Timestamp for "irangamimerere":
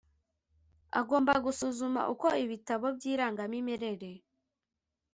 3.13-4.11